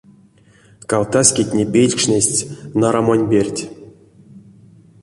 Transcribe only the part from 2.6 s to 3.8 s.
нарамонь перть.